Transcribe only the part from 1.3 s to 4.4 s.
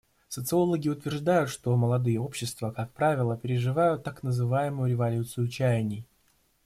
что молодые общества, как правило, переживают так